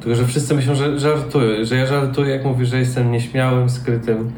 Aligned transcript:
Tylko, 0.00 0.14
że 0.14 0.26
wszyscy 0.26 0.54
myślą, 0.54 0.74
że 0.74 0.98
żartuję, 0.98 1.66
że 1.66 1.76
ja 1.76 1.86
żartuję, 1.86 2.30
jak 2.30 2.44
mówię, 2.44 2.66
że 2.66 2.78
jestem 2.78 3.12
nieśmiałym, 3.12 3.70
skrytym, 3.70 4.32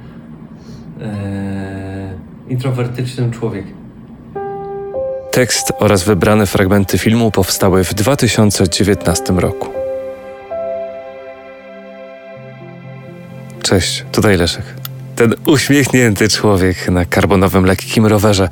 e, 1.01 2.15
introwertycznym 2.49 3.31
człowiekiem. 3.31 3.75
Tekst 5.31 5.73
oraz 5.79 6.05
wybrane 6.05 6.47
fragmenty 6.47 6.99
filmu 6.99 7.31
powstały 7.31 7.85
w 7.85 7.95
2019 7.95 9.39
roku. 9.39 9.69
Cześć, 13.63 14.05
tutaj 14.13 14.37
Leszek. 14.37 14.65
Ten 15.17 15.35
uśmiechnięty 15.47 16.29
człowiek 16.29 16.89
na 16.89 17.05
karbonowym 17.05 17.65
lekkim 17.65 18.07
rowerze, 18.07 18.49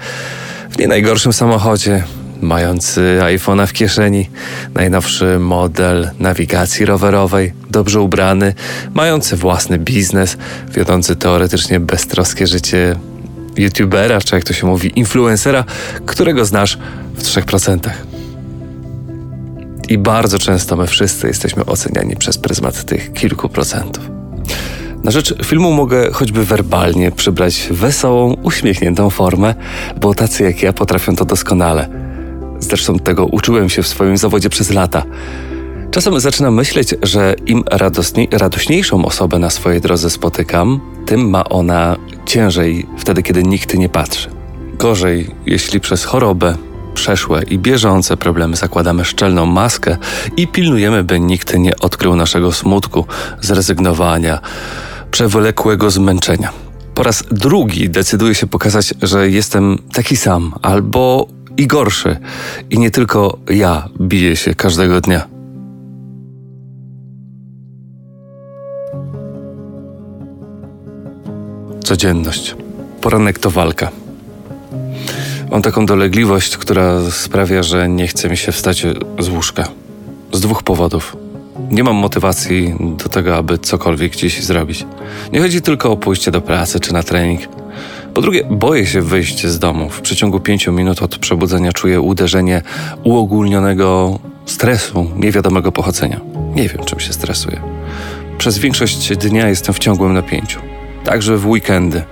w 0.71 0.79
nie 0.79 0.89
najgorszym 0.89 1.33
samochodzie, 1.33 2.05
mający 2.41 3.19
iPhone'a 3.23 3.67
w 3.67 3.73
kieszeni, 3.73 4.31
najnowszy 4.75 5.39
model 5.39 6.11
nawigacji 6.19 6.87
rowerowej, 6.87 7.53
dobrze 7.71 8.01
ubrany, 8.01 8.55
mający 8.95 9.37
własny 9.37 9.79
biznes, 9.79 10.37
wiodący 10.75 11.17
teoretycznie 11.17 11.81
beztroskie 11.81 12.47
życie 12.47 12.97
youtubera, 13.57 14.21
czy 14.21 14.35
jak 14.35 14.45
to 14.45 14.53
się 14.53 14.67
mówi, 14.67 14.93
influencera, 14.97 15.65
którego 16.07 16.45
znasz 16.45 16.79
w 17.15 17.23
3%. 17.23 17.91
I 19.89 19.99
bardzo 19.99 20.39
często 20.39 20.77
my 20.77 20.87
wszyscy 20.87 21.27
jesteśmy 21.27 21.65
oceniani 21.65 22.17
przez 22.17 22.39
pryzmat 22.39 22.85
tych 22.85 23.13
kilku 23.13 23.49
procentów. 23.49 24.11
Na 25.05 25.11
rzecz 25.11 25.35
filmu 25.45 25.73
mogę 25.73 26.13
choćby 26.13 26.45
werbalnie 26.45 27.13
przybrać 27.13 27.69
wesołą, 27.71 28.37
uśmiechniętą 28.43 29.11
formę, 29.11 29.55
bo 30.01 30.15
tacy 30.15 30.43
jak 30.43 30.63
ja 30.63 30.73
potrafią 30.73 31.17
to 31.17 31.25
doskonale. 31.25 32.10
Zresztą 32.61 32.99
tego 32.99 33.27
uczyłem 33.27 33.69
się 33.69 33.83
w 33.83 33.89
swoim 33.89 34.17
zawodzie 34.17 34.49
przez 34.49 34.71
lata. 34.71 35.03
Czasem 35.91 36.21
zaczynam 36.21 36.55
myśleć, 36.55 36.95
że 37.03 37.35
im 37.47 37.65
radosniej, 37.71 38.29
radośniejszą 38.33 39.05
osobę 39.05 39.39
na 39.39 39.51
swojej 39.51 39.81
drodze 39.81 40.11
spotykam, 40.11 40.81
tym 41.07 41.31
ma 41.31 41.45
ona 41.45 41.97
ciężej 42.27 42.87
wtedy, 42.99 43.23
kiedy 43.23 43.43
nikt 43.43 43.75
nie 43.75 43.89
patrzy. 43.89 44.31
Gorzej, 44.79 45.31
jeśli 45.47 45.81
przez 45.81 46.05
chorobę, 46.05 46.57
przeszłe 46.95 47.43
i 47.43 47.59
bieżące 47.59 48.17
problemy 48.17 48.57
zakładamy 48.57 49.05
szczelną 49.05 49.47
maskę 49.47 49.97
i 50.37 50.49
pilnujemy, 50.49 51.05
by 51.05 51.21
nikt 51.21 51.59
nie 51.59 51.77
odkrył 51.77 52.17
naszego 52.17 52.53
smutku, 52.53 53.07
zrezygnowania, 53.41 54.41
przewlekłego 55.11 55.91
zmęczenia. 55.91 56.53
Po 56.95 57.03
raz 57.03 57.25
drugi 57.31 57.91
decyduję 57.91 58.35
się 58.35 58.47
pokazać, 58.47 58.95
że 59.03 59.29
jestem 59.29 59.79
taki 59.93 60.17
sam 60.17 60.53
albo 60.63 61.27
i 61.57 61.67
gorszy, 61.67 62.17
i 62.71 62.79
nie 62.79 62.91
tylko 62.91 63.39
ja 63.51 63.89
biję 64.01 64.37
się 64.37 64.55
każdego 64.55 65.01
dnia. 65.01 65.29
Codzienność. 71.85 72.57
Poranek 73.01 73.39
to 73.39 73.51
walka. 73.51 73.91
Mam 75.51 75.63
taką 75.63 75.87
dolegliwość, 75.87 76.57
która 76.57 77.11
sprawia, 77.11 77.63
że 77.63 77.89
nie 77.89 78.07
chce 78.07 78.29
mi 78.29 78.37
się 78.37 78.53
wstać 78.53 78.87
z 79.19 79.29
łóżka. 79.29 79.69
Z 80.33 80.41
dwóch 80.41 80.63
powodów. 80.63 81.17
Nie 81.71 81.85
mam 81.85 81.97
motywacji 81.97 82.75
do 82.97 83.09
tego, 83.09 83.37
aby 83.37 83.59
cokolwiek 83.59 84.13
gdzieś 84.13 84.43
zrobić. 84.43 84.87
Nie 85.33 85.41
chodzi 85.41 85.63
tylko 85.63 85.93
o 85.93 85.97
pójście 85.97 86.31
do 86.31 86.41
pracy 86.41 86.81
czy 86.81 86.93
na 86.93 87.03
trening. 87.03 87.60
Po 88.15 88.21
drugie, 88.21 88.45
boję 88.51 88.87
się 88.87 89.03
wyjść 89.03 89.47
z 89.47 89.59
domu. 89.59 89.91
W 89.91 90.01
przeciągu 90.01 90.41
pięciu 90.41 90.73
minut 90.73 91.03
od 91.03 91.19
przebudzenia 91.19 91.73
czuję 91.73 92.01
uderzenie 92.01 92.63
uogólnionego 93.05 94.19
stresu 94.47 95.11
niewiadomego 95.17 95.73
pochodzenia. 95.73 96.21
Nie 96.55 96.69
wiem, 96.69 96.85
czym 96.85 97.01
się 97.01 97.13
stresuję. 97.13 97.61
Przez 98.39 98.59
większość 98.59 99.17
dnia 99.17 99.49
jestem 99.49 99.75
w 99.75 99.79
ciągłym 99.79 100.13
napięciu. 100.13 100.61
Także 101.05 101.37
w 101.37 101.47
weekendy. 101.47 102.03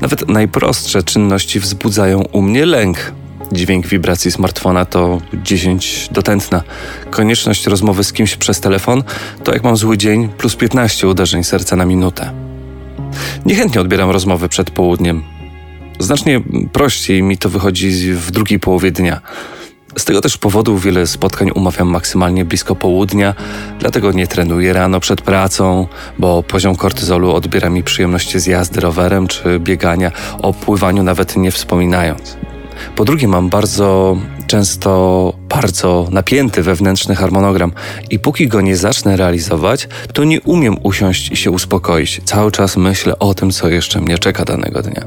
Nawet 0.00 0.28
najprostsze 0.28 1.02
czynności 1.02 1.60
wzbudzają 1.60 2.22
u 2.32 2.42
mnie 2.42 2.66
lęk. 2.66 3.12
Dźwięk 3.52 3.86
wibracji 3.86 4.30
smartfona 4.30 4.84
to 4.84 5.20
10 5.42 6.08
do 6.12 6.22
tętna. 6.22 6.62
Konieczność 7.10 7.66
rozmowy 7.66 8.04
z 8.04 8.12
kimś 8.12 8.36
przez 8.36 8.60
telefon 8.60 9.02
to 9.44 9.52
jak 9.52 9.64
mam 9.64 9.76
zły 9.76 9.98
dzień 9.98 10.28
plus 10.28 10.56
15 10.56 11.08
uderzeń 11.08 11.44
serca 11.44 11.76
na 11.76 11.84
minutę. 11.84 12.47
Niechętnie 13.46 13.80
odbieram 13.80 14.10
rozmowy 14.10 14.48
przed 14.48 14.70
południem. 14.70 15.22
Znacznie 15.98 16.40
prościej 16.72 17.22
mi 17.22 17.38
to 17.38 17.48
wychodzi 17.48 18.12
w 18.12 18.30
drugiej 18.30 18.60
połowie 18.60 18.90
dnia. 18.90 19.20
Z 19.98 20.04
tego 20.04 20.20
też 20.20 20.36
powodu 20.36 20.78
wiele 20.78 21.06
spotkań 21.06 21.50
umawiam 21.54 21.88
maksymalnie 21.88 22.44
blisko 22.44 22.74
południa, 22.74 23.34
dlatego 23.78 24.12
nie 24.12 24.26
trenuję 24.26 24.72
rano 24.72 25.00
przed 25.00 25.22
pracą, 25.22 25.86
bo 26.18 26.42
poziom 26.42 26.76
kortyzolu 26.76 27.34
odbiera 27.34 27.70
mi 27.70 27.82
przyjemności 27.82 28.40
z 28.40 28.46
jazdy 28.46 28.80
rowerem 28.80 29.28
czy 29.28 29.60
biegania, 29.60 30.12
o 30.42 30.52
pływaniu 30.52 31.02
nawet 31.02 31.36
nie 31.36 31.50
wspominając. 31.50 32.36
Po 32.96 33.04
drugie, 33.04 33.28
mam 33.28 33.48
bardzo 33.48 34.16
często 34.46 35.32
bardzo 35.62 36.08
napięty 36.10 36.62
wewnętrzny 36.62 37.14
harmonogram 37.14 37.72
i 38.10 38.18
póki 38.18 38.48
go 38.48 38.60
nie 38.60 38.76
zacznę 38.76 39.16
realizować, 39.16 39.88
to 40.12 40.24
nie 40.24 40.40
umiem 40.40 40.76
usiąść 40.82 41.30
i 41.30 41.36
się 41.36 41.50
uspokoić. 41.50 42.20
Cały 42.24 42.52
czas 42.52 42.76
myślę 42.76 43.18
o 43.18 43.34
tym, 43.34 43.50
co 43.50 43.68
jeszcze 43.68 44.00
mnie 44.00 44.18
czeka 44.18 44.44
danego 44.44 44.82
dnia. 44.82 45.04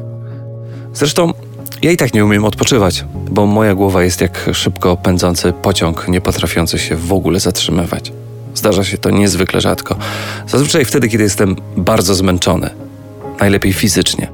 Zresztą 0.94 1.34
ja 1.81 1.91
i 1.91 1.97
tak 1.97 2.13
nie 2.13 2.25
umiem 2.25 2.45
odpoczywać, 2.45 3.06
bo 3.29 3.45
moja 3.45 3.75
głowa 3.75 4.03
jest 4.03 4.22
jak 4.22 4.50
szybko 4.53 4.97
pędzący 4.97 5.53
pociąg, 5.53 6.07
nie 6.07 6.22
potrafiący 6.22 6.79
się 6.79 6.95
w 6.95 7.13
ogóle 7.13 7.39
zatrzymywać. 7.39 8.13
Zdarza 8.56 8.83
się 8.83 8.97
to 8.97 9.09
niezwykle 9.09 9.62
rzadko. 9.62 9.95
Zazwyczaj 10.47 10.85
wtedy, 10.85 11.09
kiedy 11.09 11.23
jestem 11.23 11.56
bardzo 11.78 12.16
zmęczony, 12.16 12.69
najlepiej 13.39 13.73
fizycznie. 13.73 14.28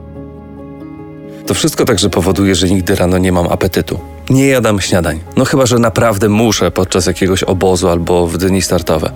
To 1.48 1.54
wszystko 1.54 1.86
także 1.86 2.10
powoduje, 2.10 2.56
że 2.56 2.70
nigdy 2.70 2.96
rano 2.96 3.18
nie 3.18 3.32
mam 3.32 3.48
apetytu. 3.48 4.17
Nie 4.30 4.48
jadam 4.48 4.82
śniadań. 4.82 5.20
No 5.36 5.46
chyba, 5.46 5.66
że 5.66 5.80
naprawdę 5.80 6.30
muszę 6.30 6.72
podczas 6.72 7.06
jakiegoś 7.06 7.44
obozu 7.44 7.90
albo 7.90 8.28
w 8.28 8.38
dni 8.38 8.62
startowe. 8.62 9.12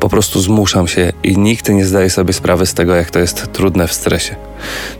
Po 0.00 0.08
prostu 0.08 0.40
zmuszam 0.40 0.88
się 0.88 1.12
i 1.22 1.38
nikt 1.38 1.68
nie 1.68 1.86
zdaje 1.86 2.10
sobie 2.10 2.32
sprawy 2.32 2.66
z 2.66 2.74
tego, 2.74 2.94
jak 2.94 3.10
to 3.10 3.18
jest 3.18 3.52
trudne 3.52 3.88
w 3.88 3.92
stresie. 3.92 4.36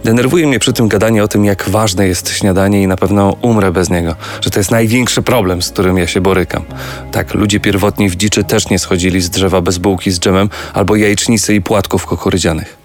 Denerwuje 0.05 0.47
mnie 0.47 0.59
przy 0.59 0.73
tym 0.73 0.89
gadanie 0.89 1.25
o 1.25 1.29
tym, 1.29 1.45
jak 1.45 1.69
ważne 1.69 2.07
jest 2.07 2.31
śniadanie 2.31 2.83
i 2.83 2.87
na 2.87 2.97
pewno 2.97 3.37
umrę 3.43 3.73
bez 3.73 3.91
niego, 3.91 4.15
że 4.41 4.51
to 4.51 4.61
jest 4.61 4.71
największy 4.71 5.23
problem, 5.23 5.63
z 5.63 5.71
którym 5.71 5.99
ja 5.99 6.07
się 6.07 6.21
borykam. 6.21 6.65
Tak, 7.13 7.35
ludzie 7.35 7.61
pierwotni 7.61 8.09
w 8.09 8.17
dziczy 8.17 8.45
też 8.45 8.69
nie 8.69 8.79
schodzili 8.79 9.21
z 9.21 9.31
drzewa 9.31 9.61
bez 9.61 9.79
bułki 9.79 10.11
z 10.11 10.21
dżemem 10.21 10.49
albo 10.75 10.97
jajecznicy 10.97 11.55
i 11.55 11.61
płatków 11.61 12.07
kukurydzianych. 12.07 12.77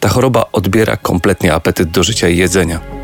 Ta 0.00 0.08
choroba 0.08 0.44
odbiera 0.52 0.96
kompletnie 0.96 1.54
apetyt 1.54 1.90
do 1.90 2.02
życia 2.02 2.28
i 2.28 2.36
jedzenia. 2.36 2.99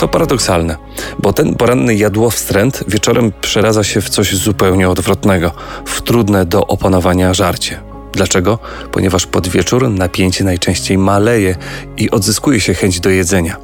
To 0.00 0.08
paradoksalne, 0.08 0.76
bo 1.18 1.32
ten 1.32 1.54
poranny 1.54 1.94
jadłowstręt 1.94 2.84
wieczorem 2.88 3.32
przeradza 3.40 3.84
się 3.84 4.00
w 4.00 4.08
coś 4.08 4.34
zupełnie 4.34 4.88
odwrotnego, 4.88 5.52
w 5.86 6.02
trudne 6.02 6.46
do 6.46 6.66
opanowania 6.66 7.34
żarcie. 7.34 7.80
Dlaczego? 8.12 8.58
Ponieważ 8.92 9.26
pod 9.26 9.48
wieczór 9.48 9.90
napięcie 9.90 10.44
najczęściej 10.44 10.98
maleje 10.98 11.56
i 11.96 12.10
odzyskuje 12.10 12.60
się 12.60 12.74
chęć 12.74 13.00
do 13.00 13.10
jedzenia. 13.10 13.56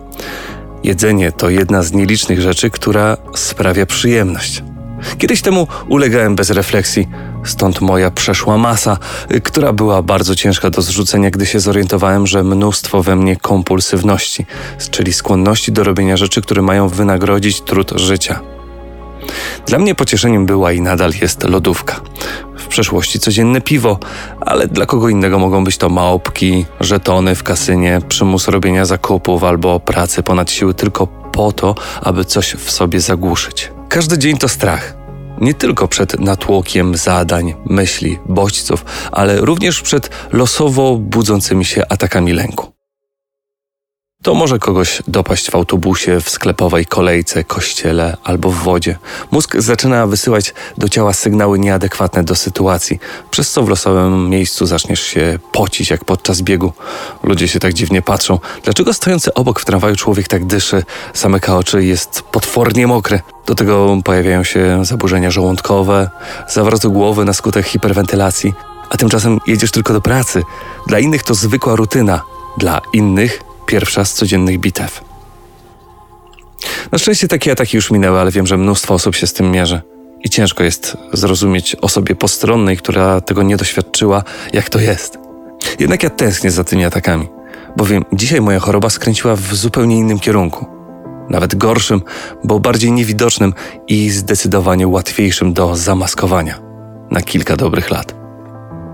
Jedzenie 0.85 1.33
to 1.33 1.51
jedna 1.51 1.83
z 1.83 1.93
nielicznych 1.93 2.41
rzeczy, 2.41 2.71
która 2.71 3.17
sprawia 3.35 3.87
przyjemność. 3.87 4.63
Kiedyś 5.19 5.43
temu 5.43 5.69
ulegałem 5.89 6.37
bez 6.37 6.51
refleksji, 6.51 7.09
stąd 7.47 7.81
moja 7.81 8.11
przeszła 8.11 8.59
masa, 8.59 8.99
która 9.43 9.73
była 9.73 10.03
bardzo 10.03 10.35
ciężka 10.35 10.71
do 10.71 10.83
zrzucenia, 10.83 11.31
gdy 11.31 11.47
się 11.47 11.61
zorientowałem, 11.61 12.27
że 12.27 12.45
mnóstwo 12.45 13.03
we 13.03 13.17
mnie 13.17 13.37
kompulsywności, 13.37 14.47
czyli 14.91 15.13
skłonności 15.13 15.73
do 15.73 15.85
robienia 15.85 16.17
rzeczy, 16.17 16.43
które 16.43 16.63
mają 16.63 16.89
wynagrodzić 16.89 17.61
trud 17.61 17.93
życia. 17.97 18.41
Dla 19.67 19.79
mnie 19.79 19.95
pocieszeniem 19.95 20.47
była 20.47 20.73
i 20.73 20.81
nadal 20.81 21.13
jest 21.21 21.45
lodówka. 21.45 22.01
W 22.59 22.67
przeszłości 22.67 23.19
codzienne 23.19 23.61
piwo, 23.61 23.99
ale 24.41 24.67
dla 24.67 24.87
kogo 24.87 25.09
innego 25.09 25.39
mogą 25.39 25.65
być 25.65 25.77
to 25.77 25.89
małpki, 25.89 26.67
żetony 26.81 27.35
w 27.35 27.43
kasynie, 27.43 28.01
przymus 28.09 28.49
robienia 28.49 28.85
zakupów 28.85 29.45
albo 29.45 29.81
pracy 29.81 30.23
ponad 30.23 30.51
siły 30.51 30.75
tylko 30.75 31.07
po 31.07 31.53
to, 31.53 31.75
aby 32.03 32.25
coś 32.25 32.55
w 32.55 32.71
sobie 32.71 33.01
zagłuszyć. 33.01 33.73
Każdy 33.89 34.19
dzień 34.19 34.39
to 34.39 34.49
strach. 34.49 35.06
Nie 35.41 35.55
tylko 35.55 35.89
przed 35.89 36.21
natłokiem 36.21 36.97
zadań, 36.97 37.55
myśli, 37.65 38.19
bodźców, 38.27 38.85
ale 39.13 39.41
również 39.41 39.83
przed 39.83 40.11
losowo 40.33 40.97
budzącymi 40.97 41.65
się 41.65 41.83
atakami 41.89 42.33
lęku. 42.33 42.76
To 44.27 44.35
może 44.35 44.59
kogoś 44.59 45.03
dopaść 45.09 45.51
w 45.51 45.55
autobusie, 45.55 46.21
w 46.21 46.31
sklepowej 46.31 46.87
kolejce, 46.87 47.45
kościele 47.45 48.17
albo 48.25 48.51
w 48.51 48.55
wodzie. 48.55 48.99
Mózg 49.31 49.57
zaczyna 49.59 50.07
wysyłać 50.07 50.55
do 50.79 50.89
ciała 50.89 51.13
sygnały 51.13 51.59
nieadekwatne 51.59 52.25
do 52.25 52.35
sytuacji, 52.35 52.99
przez 53.31 53.51
co 53.51 53.63
w 53.63 53.69
losowym 53.69 54.31
miejscu 54.31 54.67
zaczniesz 54.67 55.01
się 55.01 55.39
pocić 55.53 55.91
jak 55.91 56.05
podczas 56.05 56.43
biegu. 56.43 56.73
Ludzie 57.23 57.49
się 57.49 57.61
tak 57.61 57.75
dziwnie 57.75 58.03
patrzą. 58.03 58.39
Dlaczego 58.65 58.95
stojący 58.95 59.35
obok 59.35 59.61
w 59.61 59.65
tramwaju 59.65 59.97
człowiek 59.97 60.29
tak 60.29 60.45
dyszy, 60.45 60.83
zamyka 61.15 61.57
oczy 61.57 61.85
i 61.85 61.89
jest 61.89 62.23
potwornie 62.23 62.87
mokry? 62.87 63.21
Do 63.47 63.55
tego 63.55 63.99
pojawiają 64.05 64.45
się 64.45 64.85
zaburzenia 64.85 65.31
żołądkowe, 65.31 66.11
zawroty 66.49 66.89
głowy 66.89 67.25
na 67.25 67.33
skutek 67.33 67.67
hiperwentylacji, 67.67 68.55
a 68.91 68.97
tymczasem 68.97 69.39
jedziesz 69.47 69.71
tylko 69.71 69.93
do 69.93 70.01
pracy. 70.01 70.43
Dla 70.87 70.99
innych 70.99 71.23
to 71.23 71.35
zwykła 71.35 71.77
rutyna, 71.77 72.23
dla 72.59 72.81
innych 72.93 73.46
pierwsza 73.67 74.05
z 74.05 74.15
codziennych 74.15 74.61
bitew. 74.61 75.05
Na 76.93 76.99
szczęście 76.99 77.29
takie 77.29 77.53
ataki 77.53 77.77
już 77.77 77.91
minęły, 77.91 78.21
ale 78.21 78.31
wiem, 78.31 78.47
że 78.47 78.57
mnóstwo 78.57 78.95
osób 78.95 79.15
się 79.15 79.27
z 79.27 79.33
tym 79.33 79.51
mierzy. 79.51 79.81
I 80.25 80.31
ciężko 80.31 80.65
jest 80.65 80.97
zrozumieć 81.13 81.77
osobie 81.77 82.15
postronnej, 82.15 82.77
która 82.77 83.21
tego 83.21 83.43
nie 83.43 83.57
doświadczyła, 83.57 84.23
jak 84.53 84.71
to 84.71 84.79
jest. 84.79 85.19
Jednak 85.79 86.03
ja 86.03 86.11
tęsknię 86.11 86.51
za 86.51 86.65
tymi 86.65 86.85
atakami, 86.85 87.29
bowiem 87.77 88.05
dzisiaj 88.13 88.41
moja 88.41 88.59
choroba 88.61 88.91
skręciła 88.91 89.37
w 89.37 89.55
zupełnie 89.55 89.99
innym 89.99 90.19
kierunku. 90.19 90.67
Nawet 91.31 91.55
gorszym, 91.55 92.03
bo 92.45 92.61
bardziej 92.61 92.93
niewidocznym 92.93 93.55
i 93.89 94.11
zdecydowanie 94.11 94.89
łatwiejszym 94.89 95.53
do 95.53 95.77
zamaskowania 95.77 96.59
na 97.11 97.23
kilka 97.23 97.57
dobrych 97.57 97.91
lat. 97.91 98.15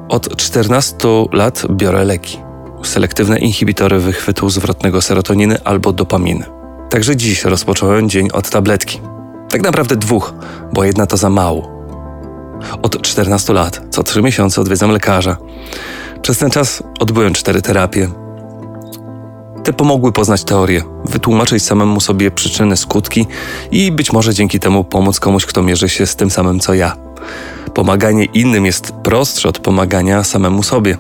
Od 0.09 0.37
14 0.37 1.09
lat 1.33 1.63
biorę 1.71 2.05
leki. 2.05 2.42
Selektywne 2.83 3.39
inhibitory 3.39 3.99
wychwytu 3.99 4.51
zwrotnego 4.51 5.03
serotoniny 5.03 5.59
albo 5.65 5.93
dopaminy. 5.93 6.45
Także 6.91 7.17
dziś 7.17 7.45
rozpocząłem 7.45 8.09
dzień 8.09 8.29
od 8.33 8.51
tabletki. 8.51 9.01
Tak 9.49 9.63
naprawdę 9.63 9.97
dwóch, 9.97 10.35
bo 10.73 10.85
jedna 10.85 11.07
to 11.07 11.17
za 11.17 11.31
mało. 11.31 11.73
Od 12.83 13.03
14 13.03 13.53
lat, 13.53 13.83
co 13.91 14.03
3 14.03 14.23
miesiące 14.23 14.61
odwiedzam 14.61 14.91
lekarza. 14.91 15.37
Przez 16.23 16.39
ten 16.39 16.51
czas 16.51 16.83
odbyłem 17.01 17.33
cztery 17.33 17.63
terapie. 17.63 18.09
Te 19.65 19.73
pomogły 19.73 20.13
poznać 20.13 20.45
teorię, 20.45 20.83
wytłumaczyć 21.05 21.63
samemu 21.63 22.01
sobie 22.01 22.31
przyczyny, 22.31 22.77
skutki 22.77 23.27
i 23.71 23.93
być 23.93 24.13
może 24.13 24.35
dzięki 24.35 24.61
temu 24.61 24.85
pomóc 24.85 25.21
komuś, 25.21 25.47
kto 25.47 25.63
mierzy 25.63 25.89
się 25.89 26.07
z 26.07 26.17
tym 26.17 26.31
samym 26.31 26.61
co 26.61 26.75
ja. 26.75 26.97
Pomaganie 27.75 28.25
innym 28.25 28.67
jest 28.67 28.93
prostsze 28.93 29.49
od 29.49 29.59
pomagania 29.59 30.25
samemu 30.25 30.63
sobie. 30.63 30.99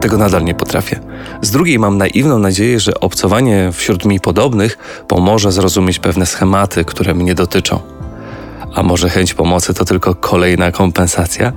Tego 0.00 0.18
nadal 0.18 0.44
nie 0.44 0.54
potrafię. 0.54 1.00
Z 1.42 1.50
drugiej 1.50 1.78
mam 1.78 1.98
naiwną 1.98 2.38
nadzieję, 2.38 2.80
że 2.80 3.00
obcowanie 3.00 3.70
wśród 3.72 4.04
mi 4.04 4.20
podobnych 4.20 4.78
pomoże 5.08 5.52
zrozumieć 5.52 5.98
pewne 5.98 6.26
schematy, 6.26 6.84
które 6.84 7.14
mnie 7.14 7.34
dotyczą. 7.34 7.80
A 8.74 8.82
może 8.82 9.08
chęć 9.08 9.34
pomocy 9.34 9.74
to 9.74 9.84
tylko 9.84 10.14
kolejna 10.14 10.72
kompensacja? 10.72 11.52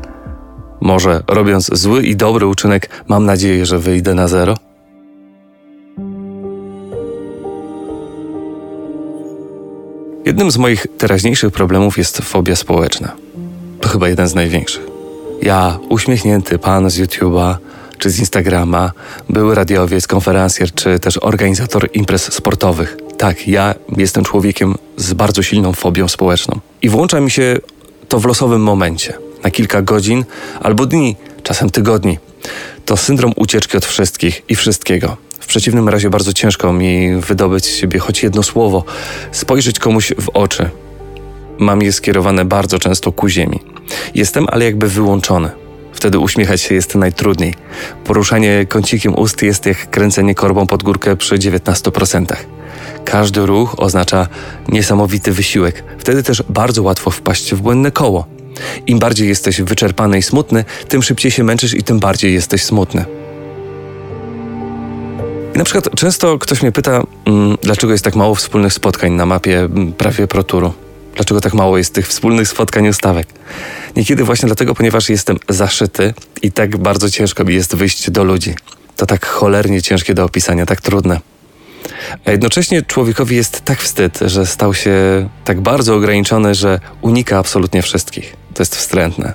Może 0.81 1.23
robiąc 1.27 1.69
zły 1.73 2.03
i 2.03 2.15
dobry 2.15 2.47
uczynek, 2.47 2.89
mam 3.07 3.25
nadzieję, 3.25 3.65
że 3.65 3.79
wyjdę 3.79 4.13
na 4.13 4.27
zero? 4.27 4.55
Jednym 10.25 10.51
z 10.51 10.57
moich 10.57 10.87
teraźniejszych 10.97 11.53
problemów 11.53 11.97
jest 11.97 12.17
fobia 12.17 12.55
społeczna. 12.55 13.11
To 13.81 13.89
chyba 13.89 14.09
jeden 14.09 14.27
z 14.27 14.35
największych. 14.35 14.87
Ja, 15.41 15.79
uśmiechnięty 15.89 16.59
pan 16.59 16.89
z 16.89 16.99
YouTube'a 16.99 17.55
czy 18.01 18.09
z 18.09 18.19
Instagrama, 18.19 18.91
były 19.29 19.55
radiowiec, 19.55 20.07
konferencjer 20.07 20.71
czy 20.73 20.99
też 20.99 21.17
organizator 21.17 21.89
imprez 21.93 22.33
sportowych. 22.33 22.97
Tak, 23.17 23.47
ja 23.47 23.75
jestem 23.97 24.23
człowiekiem 24.23 24.75
z 24.97 25.13
bardzo 25.13 25.43
silną 25.43 25.73
fobią 25.73 26.07
społeczną. 26.07 26.59
I 26.81 26.89
włącza 26.89 27.19
mi 27.19 27.31
się 27.31 27.57
to 28.07 28.19
w 28.19 28.25
losowym 28.25 28.61
momencie, 28.61 29.13
na 29.43 29.51
kilka 29.51 29.81
godzin 29.81 30.25
albo 30.61 30.85
dni, 30.85 31.15
czasem 31.43 31.69
tygodni. 31.69 32.17
To 32.85 32.97
syndrom 32.97 33.33
ucieczki 33.35 33.77
od 33.77 33.85
wszystkich 33.85 34.41
i 34.49 34.55
wszystkiego. 34.55 35.17
W 35.39 35.45
przeciwnym 35.45 35.89
razie 35.89 36.09
bardzo 36.09 36.33
ciężko 36.33 36.73
mi 36.73 37.15
wydobyć 37.15 37.65
z 37.65 37.75
siebie 37.75 37.99
choć 37.99 38.23
jedno 38.23 38.43
słowo, 38.43 38.83
spojrzeć 39.31 39.79
komuś 39.79 40.13
w 40.19 40.29
oczy. 40.29 40.69
Mam 41.57 41.81
je 41.81 41.93
skierowane 41.93 42.45
bardzo 42.45 42.79
często 42.79 43.11
ku 43.11 43.29
ziemi. 43.29 43.59
Jestem 44.15 44.47
ale 44.51 44.65
jakby 44.65 44.87
wyłączony. 44.87 45.60
Wtedy 46.01 46.19
uśmiechać 46.19 46.61
się 46.61 46.75
jest 46.75 46.95
najtrudniej. 46.95 47.55
Poruszanie 48.03 48.65
kącikiem 48.69 49.15
ust 49.19 49.41
jest 49.41 49.65
jak 49.65 49.89
kręcenie 49.89 50.35
korbą 50.35 50.67
pod 50.67 50.83
górkę 50.83 51.15
przy 51.15 51.35
19%. 51.35 52.25
Każdy 53.05 53.45
ruch 53.45 53.75
oznacza 53.77 54.27
niesamowity 54.67 55.31
wysiłek. 55.31 55.83
Wtedy 55.97 56.23
też 56.23 56.43
bardzo 56.49 56.83
łatwo 56.83 57.11
wpaść 57.11 57.53
w 57.53 57.61
błędne 57.61 57.91
koło. 57.91 58.25
Im 58.87 58.99
bardziej 58.99 59.27
jesteś 59.27 59.61
wyczerpany 59.61 60.17
i 60.17 60.21
smutny, 60.21 60.65
tym 60.87 61.03
szybciej 61.03 61.31
się 61.31 61.43
męczysz 61.43 61.73
i 61.73 61.83
tym 61.83 61.99
bardziej 61.99 62.33
jesteś 62.33 62.63
smutny. 62.63 63.05
I 65.55 65.57
na 65.57 65.63
przykład 65.63 65.95
często 65.95 66.39
ktoś 66.39 66.61
mnie 66.61 66.71
pyta, 66.71 67.03
mm, 67.25 67.57
dlaczego 67.61 67.93
jest 67.93 68.03
tak 68.03 68.15
mało 68.15 68.35
wspólnych 68.35 68.73
spotkań 68.73 69.11
na 69.11 69.25
mapie 69.25 69.59
mm, 69.59 69.93
prawie 69.93 70.27
proturu. 70.27 70.73
Dlaczego 71.21 71.41
tak 71.41 71.53
mało 71.53 71.77
jest 71.77 71.93
tych 71.93 72.07
wspólnych 72.07 72.47
spotkań 72.47 72.87
ustawek? 72.87 73.27
Niekiedy 73.95 74.23
właśnie 74.23 74.47
dlatego, 74.47 74.75
ponieważ 74.75 75.09
jestem 75.09 75.37
zaszyty 75.49 76.13
i 76.41 76.51
tak 76.51 76.77
bardzo 76.77 77.09
ciężko 77.09 77.43
mi 77.43 77.53
jest 77.53 77.75
wyjść 77.75 78.11
do 78.11 78.23
ludzi. 78.23 78.53
To 78.95 79.05
tak 79.05 79.25
cholernie 79.25 79.81
ciężkie 79.81 80.13
do 80.13 80.23
opisania, 80.23 80.65
tak 80.65 80.81
trudne. 80.81 81.19
A 82.25 82.31
jednocześnie 82.31 82.81
człowiekowi 82.81 83.35
jest 83.35 83.61
tak 83.65 83.79
wstyd, 83.79 84.19
że 84.25 84.45
stał 84.45 84.73
się 84.73 84.93
tak 85.45 85.61
bardzo 85.61 85.95
ograniczony, 85.95 86.55
że 86.55 86.79
unika 87.01 87.37
absolutnie 87.37 87.81
wszystkich. 87.81 88.35
To 88.53 88.61
jest 88.61 88.75
wstrętne. 88.75 89.33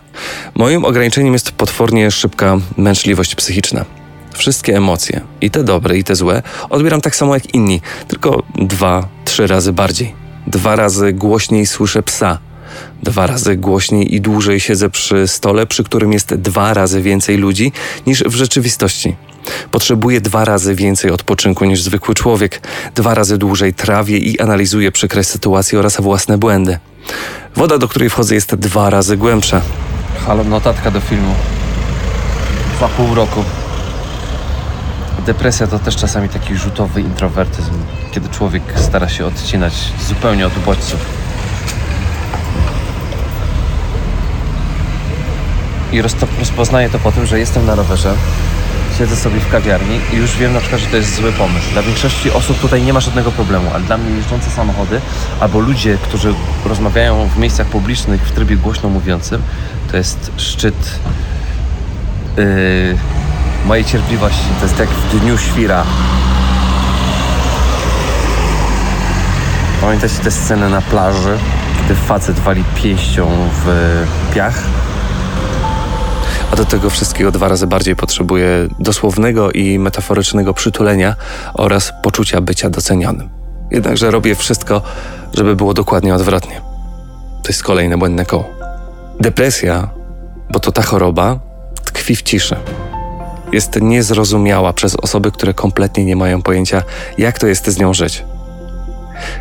Moim 0.55 0.85
ograniczeniem 0.85 1.33
jest 1.33 1.53
potwornie 1.53 2.11
szybka 2.11 2.57
męczliwość 2.77 3.35
psychiczna. 3.35 3.85
Wszystkie 4.35 4.77
emocje, 4.77 5.21
i 5.41 5.51
te 5.51 5.65
dobre, 5.65 5.99
i 5.99 6.05
te 6.05 6.15
złe, 6.15 6.43
odbieram 6.71 7.01
tak 7.01 7.17
samo 7.17 7.35
jak 7.35 7.55
inni, 7.55 7.81
tylko 8.09 8.43
dwa, 8.55 9.09
trzy 9.25 9.47
razy 9.47 9.73
bardziej. 9.73 10.26
Dwa 10.47 10.77
razy 10.77 11.13
głośniej 11.13 11.67
słyszę 11.67 12.03
psa. 12.03 12.39
Dwa 13.03 13.27
razy 13.27 13.57
głośniej 13.57 14.15
i 14.15 14.21
dłużej 14.21 14.61
siedzę 14.61 14.91
przy 14.91 15.29
stole, 15.29 15.67
przy 15.67 15.85
którym 15.85 16.13
jest 16.13 16.35
dwa 16.35 16.75
razy 16.75 17.03
więcej 17.03 17.37
ludzi 17.37 17.73
niż 18.07 18.25
w 18.25 18.35
rzeczywistości. 18.35 19.17
Potrzebuję 19.71 20.21
dwa 20.21 20.45
razy 20.45 20.75
więcej 20.75 21.11
odpoczynku 21.11 21.65
niż 21.65 21.83
zwykły 21.83 22.15
człowiek. 22.15 22.61
Dwa 22.95 23.15
razy 23.15 23.39
dłużej 23.39 23.75
trawię 23.75 24.19
i 24.19 24.41
analizuję 24.41 24.93
przykre 24.93 25.25
sytuacje 25.25 25.79
oraz 25.79 26.01
własne 26.01 26.39
błędy. 26.39 26.79
Woda, 27.57 27.79
do 27.79 27.89
której 27.89 28.11
wchodzę, 28.11 28.35
jest 28.35 28.55
dwa 28.55 28.91
razy 28.91 29.17
głębsza. 29.17 29.61
Halo, 30.27 30.45
notatka 30.45 30.91
do 30.91 31.01
filmu. 31.01 31.35
Za 32.81 32.89
pół 32.89 33.15
roku. 33.15 33.45
Depresja 35.27 35.67
to 35.67 35.79
też 35.79 35.97
czasami 35.97 36.29
taki 36.29 36.57
rzutowy 36.57 37.01
introwertyzm, 37.01 37.73
kiedy 38.17 38.29
człowiek 38.29 38.63
stara 38.77 39.09
się 39.09 39.27
odcinać 39.27 39.93
zupełnie 40.09 40.47
od 40.47 40.59
bodźców. 40.59 41.01
I 45.93 46.03
rozpoznaję 46.39 46.91
to 46.91 46.99
po 46.99 47.13
tym, 47.13 47.27
że 47.27 47.39
jestem 47.39 47.67
na 47.67 47.75
rowerze, 47.75 48.15
siedzę 48.99 49.17
sobie 49.17 49.41
w 49.41 49.51
kawiarni 49.51 50.01
i 50.13 50.17
już 50.17 50.37
wiem 50.37 50.53
na 50.53 50.61
przykład, 50.61 50.81
że 50.81 50.87
to 50.87 50.97
jest 50.97 51.17
zły 51.17 51.33
pomysł. 51.33 51.71
Dla 51.73 51.83
większości 51.83 52.31
osób 52.31 52.61
tutaj 52.61 52.83
nie 52.83 52.93
ma 52.93 53.01
żadnego 53.01 53.33
problemu, 53.33 53.71
ale 53.75 53.85
dla 53.85 53.99
mnie 53.99 54.17
jeżdżące 54.17 54.51
samochody 54.51 55.01
albo 55.41 55.61
ludzie, 55.61 55.99
którzy 56.03 56.35
rozmawiają 56.65 57.29
w 57.29 57.39
miejscach 57.39 57.67
publicznych 57.67 58.29
w 58.29 58.33
trybie 58.33 58.57
głośno 58.57 58.89
mówiącym, 58.89 59.43
to 59.91 59.97
jest 59.97 60.31
szczyt 60.37 60.99
yy, 62.37 62.45
mojej 63.67 63.85
cierpliwości. 63.85 64.45
To 64.61 64.67
jest 64.67 64.79
jak 64.79 64.89
w 64.89 65.21
dniu 65.21 65.39
świra. 65.39 65.85
Pamiętacie 69.81 70.19
tę 70.25 70.31
scenę 70.31 70.69
na 70.69 70.83
plaży, 70.83 71.39
kiedy 71.83 71.95
facet 71.95 72.39
wali 72.39 72.65
pięścią 72.75 73.29
w 73.65 74.05
piach? 74.35 74.63
A 76.53 76.57
do 76.57 76.65
tego 76.65 76.91
wszystkiego 76.91 77.31
dwa 77.31 77.49
razy 77.49 77.67
bardziej 77.67 77.97
potrzebuję 77.97 78.69
dosłownego 78.79 79.53
i 79.53 79.79
metaforycznego 79.79 80.55
przytulenia 80.55 81.15
oraz 81.55 81.93
poczucia 82.03 82.41
bycia 82.41 82.71
docenionym. 82.71 83.29
Jednakże 83.71 84.11
robię 84.11 84.35
wszystko, 84.35 84.83
żeby 85.35 85.57
było 85.57 85.75
dokładnie 85.75 86.15
odwrotnie. 86.15 86.61
To 87.43 87.49
jest 87.49 87.63
kolejne 87.63 87.99
błędne 87.99 88.25
koło. 88.25 88.51
Depresja, 89.21 89.89
bo 90.51 90.61
to 90.61 90.73
ta 90.73 90.83
choroba, 90.83 91.39
tkwi 91.85 92.17
w 92.17 92.23
ciszy. 92.23 92.57
Jest 93.53 93.81
niezrozumiała 93.81 94.73
przez 94.73 94.97
osoby, 94.97 95.33
które 95.33 95.55
kompletnie 95.55 96.05
nie 96.05 96.17
mają 96.17 96.43
pojęcia, 96.43 96.83
jak 97.19 97.39
to 97.39 97.47
jest 97.47 97.67
z 97.67 97.79
nią 97.79 97.95
żyć. 97.95 98.25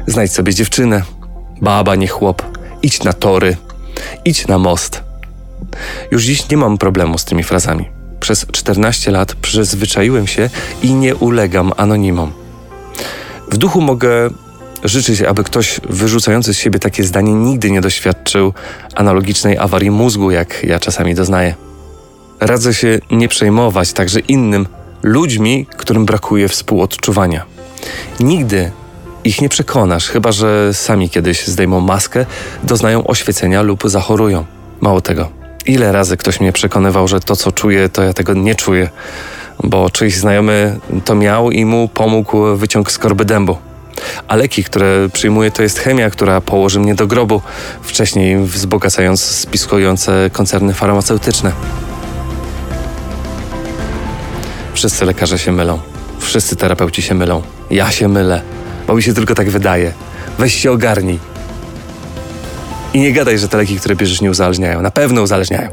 Znajdź 0.08 0.32
sobie 0.32 0.54
dziewczynę, 0.54 1.02
baba, 1.62 1.96
nie 1.96 2.08
chłop, 2.08 2.42
idź 2.82 3.04
na 3.04 3.14
tory, 3.14 3.58
idź 4.26 4.48
na 4.48 4.60
most. 4.60 5.04
Już 6.12 6.24
dziś 6.24 6.50
nie 6.50 6.58
mam 6.58 6.78
problemu 6.78 7.18
z 7.18 7.26
tymi 7.26 7.44
frazami. 7.44 7.90
Przez 8.20 8.46
14 8.52 9.12
lat 9.12 9.36
przyzwyczaiłem 9.36 10.28
się 10.28 10.50
i 10.84 10.94
nie 10.94 11.16
ulegam 11.16 11.72
anonimom. 11.78 12.32
W 13.52 13.58
duchu 13.58 13.82
mogę 13.82 14.30
życzyć, 14.84 15.22
aby 15.22 15.44
ktoś 15.44 15.80
wyrzucający 15.90 16.54
z 16.54 16.58
siebie 16.58 16.80
takie 16.80 17.04
zdanie 17.04 17.34
nigdy 17.34 17.72
nie 17.72 17.82
doświadczył 17.82 18.54
analogicznej 18.96 19.58
awarii 19.58 19.92
mózgu, 19.92 20.32
jak 20.32 20.64
ja 20.64 20.80
czasami 20.80 21.16
doznaję. 21.16 21.56
Radzę 22.40 22.74
się 22.74 23.00
nie 23.12 23.28
przejmować 23.28 23.94
także 23.94 24.20
innym 24.20 24.68
ludźmi, 25.04 25.68
którym 25.78 26.06
brakuje 26.06 26.48
współodczuwania. 26.48 27.46
Nigdy 28.20 28.72
ich 29.26 29.42
nie 29.42 29.50
przekonasz, 29.50 30.08
chyba 30.08 30.32
że 30.32 30.74
sami 30.74 31.10
kiedyś 31.10 31.48
zdejmą 31.48 31.80
maskę, 31.80 32.26
doznają 32.64 33.08
oświecenia 33.08 33.62
lub 33.62 33.84
zachorują. 33.86 34.46
Mało 34.82 35.02
tego, 35.02 35.30
Ile 35.66 35.92
razy 35.92 36.18
ktoś 36.18 36.40
mnie 36.40 36.54
przekonywał, 36.54 37.08
że 37.08 37.20
to, 37.20 37.36
co 37.36 37.52
czuję, 37.52 37.90
to 37.90 38.04
ja 38.04 38.14
tego 38.14 38.34
nie 38.34 38.56
czuję, 38.56 38.90
bo 39.64 39.90
czyjś 39.90 40.16
znajomy 40.16 40.80
to 41.06 41.16
miał 41.16 41.52
i 41.52 41.66
mu 41.66 41.88
pomógł 41.88 42.56
wyciąg 42.56 42.92
skorby 42.92 43.26
dębu. 43.26 43.58
A 44.28 44.36
leki, 44.36 44.64
które 44.64 45.10
przyjmuję, 45.14 45.52
to 45.52 45.64
jest 45.64 45.80
chemia, 45.80 46.10
która 46.10 46.42
położy 46.42 46.80
mnie 46.80 46.96
do 46.96 47.08
grobu, 47.08 47.42
wcześniej 47.82 48.38
wzbogacając 48.38 49.22
spiskujące 49.22 50.30
koncerny 50.34 50.74
farmaceutyczne. 50.74 51.52
Wszyscy 54.74 55.06
lekarze 55.06 55.40
się 55.40 55.52
mylą. 55.52 55.80
Wszyscy 56.20 56.56
terapeuci 56.56 57.02
się 57.02 57.16
mylą. 57.16 57.42
Ja 57.72 57.92
się 57.92 58.08
mylę, 58.08 58.42
bo 58.88 58.96
mi 58.96 59.04
się 59.04 59.14
tylko 59.14 59.36
tak 59.36 59.50
wydaje. 59.50 59.94
Weź 60.40 60.54
się 60.54 60.72
ogarnij. 60.72 61.20
I 62.94 63.00
nie 63.00 63.14
gadaj, 63.14 63.40
że 63.40 63.48
te 63.48 63.58
leki, 63.58 63.80
które 63.80 63.96
bierzesz, 63.96 64.22
nie 64.22 64.30
uzależniają. 64.30 64.82
Na 64.82 64.92
pewno 64.92 65.22
uzależniają. 65.22 65.70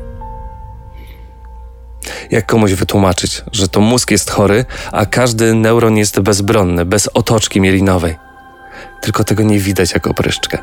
Jak 2.31 2.47
komuś 2.47 2.73
wytłumaczyć, 2.73 3.43
że 3.53 3.69
to 3.69 3.81
mózg 3.81 4.11
jest 4.11 4.31
chory, 4.31 4.65
a 4.93 5.07
każdy 5.07 5.55
neuron 5.55 5.97
jest 5.97 6.21
bezbronny, 6.21 6.85
bez 6.85 7.09
otoczki 7.15 7.61
mielinowej? 7.61 8.17
Tylko 9.01 9.25
tego 9.25 9.43
nie 9.43 9.59
widać 9.59 9.95
jak 9.95 10.07
opryszczkę. 10.07 10.59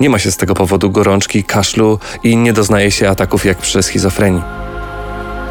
Nie 0.00 0.10
ma 0.10 0.18
się 0.18 0.32
z 0.32 0.36
tego 0.36 0.54
powodu 0.54 0.90
gorączki, 0.90 1.44
kaszlu 1.44 1.98
i 2.22 2.36
nie 2.36 2.52
doznaje 2.52 2.90
się 2.90 3.08
ataków 3.08 3.44
jak 3.44 3.58
przy 3.58 3.82
schizofrenii. 3.82 4.42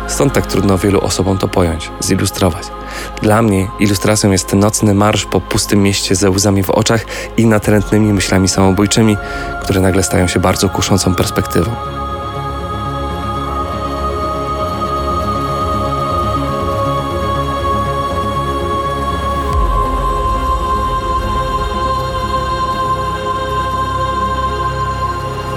Stąd 0.07 0.33
tak 0.33 0.47
trudno 0.47 0.77
wielu 0.77 0.99
osobom 0.99 1.37
to 1.37 1.47
pojąć, 1.47 1.91
zilustrować. 1.99 2.67
Dla 3.21 3.41
mnie 3.41 3.67
ilustracją 3.79 4.31
jest 4.31 4.53
nocny 4.53 4.93
marsz 4.93 5.25
po 5.25 5.41
pustym 5.41 5.83
mieście 5.83 6.15
ze 6.15 6.29
łzami 6.29 6.63
w 6.63 6.69
oczach 6.69 7.05
i 7.37 7.45
natrętnymi 7.45 8.13
myślami 8.13 8.47
samobójczymi, 8.47 9.17
które 9.63 9.81
nagle 9.81 10.03
stają 10.03 10.27
się 10.27 10.39
bardzo 10.39 10.69
kuszącą 10.69 11.15
perspektywą. 11.15 11.71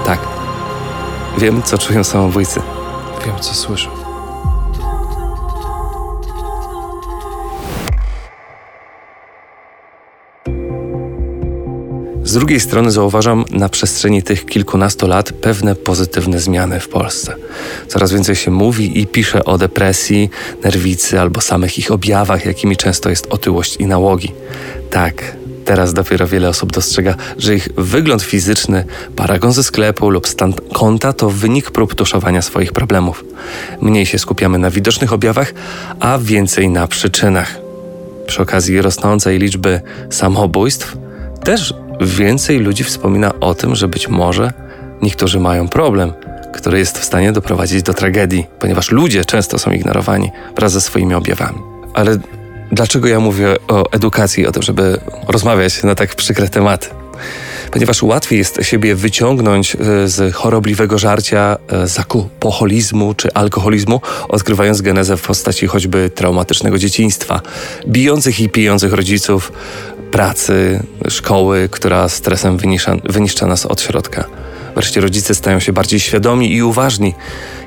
Tak. 0.05 0.21
Wiem, 1.39 1.63
co 1.63 1.79
czują 1.79 2.05
samobójcy. 2.05 2.61
Wiem, 3.27 3.37
co 3.41 3.55
słyszą. 3.55 3.98
Z 12.29 12.33
drugiej 12.33 12.61
strony 12.61 12.91
zauważam 12.91 13.45
na 13.51 13.69
przestrzeni 13.69 14.23
tych 14.23 14.47
kilkunastu 14.47 15.07
lat 15.07 15.33
pewne 15.33 15.75
pozytywne 15.75 16.41
zmiany 16.41 16.81
w 16.81 16.89
Polsce. 16.89 17.35
Coraz 17.87 18.13
więcej 18.13 18.37
się 18.37 18.51
mówi 18.51 19.01
i 19.01 19.07
pisze 19.07 19.45
o 19.45 19.59
depresji, 19.59 20.31
nerwicy 20.65 21.21
albo 21.21 21.41
samych 21.41 21.79
ich 21.79 21.91
objawach, 21.91 22.47
jakimi 22.47 22.77
często 22.77 23.11
jest 23.11 23.27
otyłość 23.31 23.77
i 23.77 23.87
nałogi. 23.87 24.33
Tak, 24.91 25.37
teraz 25.65 25.95
dopiero 25.95 26.27
wiele 26.27 26.49
osób 26.49 26.73
dostrzega, 26.73 27.15
że 27.39 27.55
ich 27.55 27.69
wygląd 27.77 28.23
fizyczny, 28.23 28.85
paragon 29.17 29.53
ze 29.53 29.65
sklepu 29.65 30.11
lub 30.11 30.29
stan 30.29 30.53
konta 30.73 31.13
to 31.13 31.31
wynik 31.31 31.71
prób 31.71 31.95
tuszowania 31.95 32.43
swoich 32.43 32.73
problemów. 32.73 33.25
Mniej 33.81 34.07
się 34.07 34.19
skupiamy 34.19 34.59
na 34.59 34.71
widocznych 34.71 35.13
objawach, 35.13 35.53
a 36.01 36.19
więcej 36.19 36.69
na 36.69 36.87
przyczynach. 36.87 37.59
Przy 38.27 38.43
okazji 38.43 38.83
rosnącej 38.83 39.39
liczby 39.39 39.81
samobójstw 40.11 40.97
też 41.45 41.75
więcej 42.01 42.59
ludzi 42.59 42.85
wspomina 42.85 43.41
o 43.41 43.55
tym, 43.55 43.75
że 43.75 43.89
być 43.89 44.09
może 44.09 44.53
niektórzy 45.03 45.41
mają 45.41 45.69
problem, 45.69 46.13
który 46.53 46.79
jest 46.79 46.99
w 46.99 47.05
stanie 47.05 47.33
doprowadzić 47.33 47.83
do 47.83 47.95
tragedii, 47.95 48.47
ponieważ 48.59 48.91
ludzie 48.91 49.25
często 49.25 49.59
są 49.59 49.71
ignorowani 49.71 50.31
wraz 50.57 50.73
ze 50.73 50.81
swoimi 50.81 51.15
objawami. 51.15 51.59
Ale 51.95 52.17
dlaczego 52.73 53.09
ja 53.09 53.21
mówię 53.21 53.57
o 53.69 53.91
edukacji, 53.91 54.47
o 54.47 54.53
tym, 54.53 54.63
żeby 54.63 55.01
rozmawiać 55.29 55.83
na 55.83 55.95
tak 55.95 56.15
przykre 56.15 56.49
tematy? 56.49 56.89
Ponieważ 57.71 58.03
łatwiej 58.03 58.39
jest 58.39 58.59
siebie 58.63 58.95
wyciągnąć 58.95 59.75
e, 59.75 60.09
z 60.09 60.35
chorobliwego 60.35 60.99
żarcia, 60.99 61.57
e, 61.69 61.89
z 61.89 61.99
alkoholizmu 61.99 63.15
czy 63.15 63.33
alkoholizmu, 63.33 64.01
odkrywając 64.29 64.81
genezę 64.81 65.17
w 65.17 65.23
postaci 65.23 65.67
choćby 65.67 66.11
traumatycznego 66.11 66.79
dzieciństwa, 66.79 67.41
bijących 67.87 68.41
i 68.41 68.49
pijących 68.49 68.93
rodziców, 68.93 69.53
pracy, 70.11 70.83
szkoły, 71.09 71.69
która 71.73 72.09
stresem 72.09 72.57
wyniszcza, 72.57 72.97
wyniszcza 73.05 73.47
nas 73.47 73.67
od 73.67 73.81
środka. 73.81 74.25
Wreszcie 74.75 75.01
rodzice 75.01 75.35
stają 75.35 75.61
się 75.61 75.73
bardziej 75.73 76.01
świadomi 76.01 76.53
i 76.53 76.63
uważni. 76.63 77.15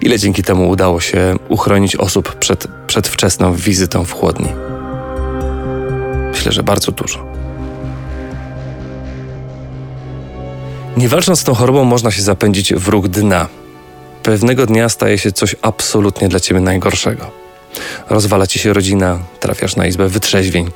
Ile 0.01 0.19
dzięki 0.19 0.43
temu 0.43 0.69
udało 0.69 0.99
się 0.99 1.35
uchronić 1.49 1.95
osób 1.95 2.35
przed 2.35 2.67
przedwczesną 2.87 3.53
wizytą 3.53 4.05
w 4.05 4.11
chłodni? 4.11 4.49
Myślę, 6.31 6.51
że 6.51 6.63
bardzo 6.63 6.91
dużo. 6.91 7.25
Nie 10.97 11.09
walcząc 11.09 11.39
z 11.39 11.43
tą 11.43 11.53
chorobą, 11.53 11.83
można 11.83 12.11
się 12.11 12.21
zapędzić 12.21 12.73
w 12.73 12.87
róg 12.87 13.07
dna. 13.07 13.47
Pewnego 14.23 14.65
dnia 14.65 14.89
staje 14.89 15.17
się 15.17 15.31
coś 15.31 15.55
absolutnie 15.61 16.29
dla 16.29 16.39
ciebie 16.39 16.59
najgorszego. 16.59 17.31
Rozwala 18.09 18.47
ci 18.47 18.59
się 18.59 18.73
rodzina, 18.73 19.19
trafiasz 19.39 19.75
na 19.75 19.87
izbę 19.87 20.07
wytrzeźwień. 20.07 20.71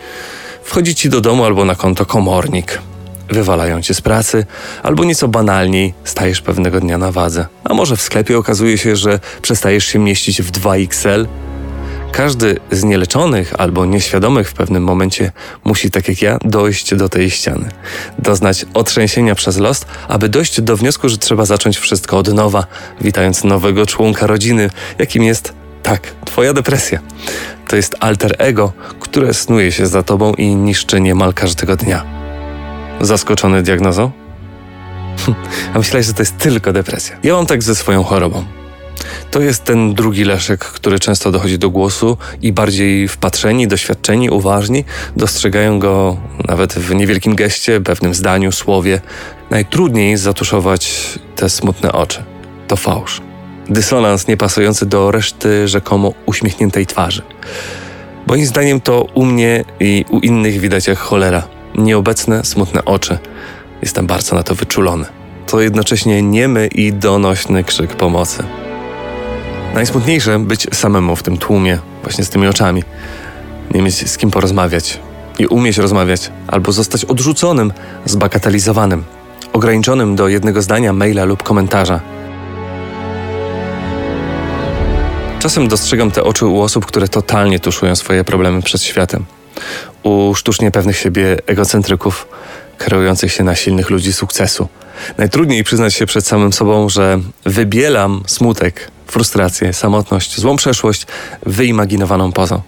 Wchodzi 0.66 0.96
ci 0.96 1.10
do 1.10 1.22
domu 1.22 1.46
albo 1.46 1.66
na 1.66 1.76
konto 1.76 2.06
komornik. 2.06 2.82
Wywalają 3.30 3.82
cię 3.82 3.94
z 3.94 4.02
pracy, 4.02 4.46
albo 4.84 5.04
nieco 5.04 5.28
banalniej 5.28 5.94
stajesz 6.04 6.42
pewnego 6.42 6.80
dnia 6.80 6.98
na 6.98 7.12
wadze. 7.12 7.46
A 7.64 7.74
może 7.74 7.98
w 7.98 8.02
sklepie 8.02 8.38
okazuje 8.38 8.78
się, 8.78 8.96
że 8.96 9.20
przestajesz 9.42 9.86
się 9.86 10.00
mieścić 10.00 10.42
w 10.42 10.52
2XL. 10.52 11.28
Każdy 12.12 12.60
z 12.72 12.84
nieleczonych 12.84 13.54
albo 13.58 13.86
nieświadomych 13.86 14.50
w 14.50 14.54
pewnym 14.54 14.84
momencie 14.84 15.32
musi, 15.64 15.92
tak 15.92 16.08
jak 16.08 16.22
ja, 16.22 16.38
dojść 16.46 16.96
do 16.96 17.10
tej 17.10 17.32
ściany. 17.32 17.70
Doznać 18.20 18.66
otrzęsienia 18.74 19.36
przez 19.36 19.58
los, 19.58 19.86
aby 20.08 20.30
dojść 20.30 20.62
do 20.62 20.78
wniosku, 20.78 21.10
że 21.10 21.18
trzeba 21.18 21.46
zacząć 21.46 21.78
wszystko 21.78 22.18
od 22.18 22.34
nowa, 22.34 22.66
witając 23.02 23.44
nowego 23.44 23.86
członka 23.86 24.28
rodziny, 24.28 24.70
jakim 25.00 25.24
jest, 25.24 25.54
tak, 25.84 26.02
twoja 26.26 26.54
depresja. 26.54 27.00
To 27.68 27.76
jest 27.76 27.96
alter 28.00 28.36
ego, 28.38 28.74
które 29.16 29.34
snuje 29.34 29.72
się 29.72 29.88
za 29.88 30.04
tobą 30.04 30.34
i 30.34 30.56
niszczy 30.56 31.02
niemal 31.02 31.34
każdego 31.34 31.76
dnia. 31.76 32.06
Zaskoczony 33.02 33.64
diagnozą? 33.64 34.12
A 35.74 35.78
myślałeś, 35.78 36.06
że 36.06 36.14
to 36.14 36.22
jest 36.22 36.38
tylko 36.38 36.74
depresja. 36.74 37.18
Ja 37.24 37.34
mam 37.34 37.46
tak 37.46 37.64
ze 37.64 37.76
swoją 37.76 38.04
chorobą. 38.04 38.46
To 39.32 39.42
jest 39.42 39.64
ten 39.64 39.94
drugi 39.94 40.24
Leszek, 40.24 40.66
który 40.66 41.00
często 41.00 41.32
dochodzi 41.32 41.60
do 41.60 41.70
głosu 41.70 42.18
i 42.42 42.54
bardziej 42.54 43.08
wpatrzeni, 43.08 43.68
doświadczeni, 43.68 44.30
uważni 44.30 44.84
dostrzegają 45.16 45.80
go 45.80 46.18
nawet 46.48 46.74
w 46.74 46.96
niewielkim 46.96 47.36
geście, 47.36 47.82
pewnym 47.82 48.14
zdaniu, 48.14 48.52
słowie. 48.52 49.02
Najtrudniej 49.50 50.18
zatuszować 50.18 50.92
te 51.36 51.50
smutne 51.50 51.92
oczy. 51.92 52.24
To 52.68 52.76
fałsz. 52.76 53.22
Dysonans 53.70 54.28
niepasujący 54.28 54.86
do 54.86 55.12
reszty 55.12 55.68
rzekomo 55.68 56.14
uśmiechniętej 56.26 56.86
twarzy. 56.86 57.22
Moim 58.28 58.46
zdaniem 58.46 58.82
to 58.82 59.02
u 59.14 59.26
mnie 59.26 59.64
i 59.80 60.06
u 60.10 60.20
innych 60.20 60.60
widać 60.60 60.88
jak 60.88 60.98
cholera. 60.98 61.44
Nieobecne, 61.76 62.46
smutne 62.46 62.86
oczy. 62.86 63.18
Jestem 63.82 64.08
bardzo 64.08 64.36
na 64.36 64.44
to 64.44 64.56
wyczulony. 64.56 65.06
To 65.48 65.62
jednocześnie 65.62 66.22
niemy 66.22 66.68
i 66.68 66.94
donośny 66.94 67.64
krzyk 67.64 67.96
pomocy. 67.96 68.44
Najsmutniejsze 69.74 70.40
być 70.40 70.68
samemu 70.74 71.16
w 71.16 71.24
tym 71.24 71.38
tłumie, 71.38 71.80
właśnie 72.04 72.24
z 72.24 72.30
tymi 72.30 72.48
oczami. 72.48 72.84
Nie 73.74 73.82
mieć 73.82 74.10
z 74.10 74.18
kim 74.18 74.32
porozmawiać 74.32 75.00
i 75.40 75.48
umieć 75.48 75.78
rozmawiać, 75.78 76.32
albo 76.48 76.72
zostać 76.72 77.06
odrzuconym, 77.06 77.74
zbagatelizowanym, 78.06 79.04
ograniczonym 79.54 80.16
do 80.16 80.28
jednego 80.28 80.62
zdania, 80.62 80.94
maila 80.94 81.26
lub 81.26 81.44
komentarza. 81.44 82.15
Czasem 85.46 85.68
dostrzegam 85.68 86.12
te 86.12 86.24
oczy 86.24 86.46
u 86.46 86.62
osób, 86.62 86.86
które 86.86 87.08
totalnie 87.08 87.60
tuszują 87.60 87.96
swoje 87.96 88.24
problemy 88.24 88.62
przed 88.62 88.84
światem. 88.84 89.26
U 90.04 90.36
sztucznie 90.36 90.72
pewnych 90.72 90.98
siebie 90.98 91.38
egocentryków, 91.46 92.28
kreujących 92.78 93.32
się 93.32 93.44
na 93.44 93.56
silnych 93.56 93.90
ludzi 93.90 94.14
sukcesu. 94.14 94.68
Najtrudniej 95.18 95.64
przyznać 95.64 95.94
się 95.94 96.06
przed 96.06 96.28
samym 96.28 96.54
sobą, 96.54 96.90
że 96.90 97.20
wybielam 97.44 98.24
smutek, 98.28 98.92
frustrację, 99.08 99.74
samotność, 99.74 100.40
złą 100.40 100.56
przeszłość 100.56 101.08
wyimaginowaną 101.46 102.32
pozą. 102.32 102.62